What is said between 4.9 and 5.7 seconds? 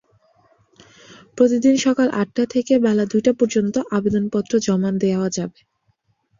দেওয়া যাবে।